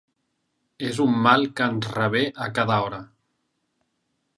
És 0.87 1.01
un 1.03 1.13
mal 1.27 1.47
que 1.59 1.69
ens 1.75 1.91
revé 1.99 2.25
a 2.47 2.51
cada 2.61 2.83
hora. 2.89 3.05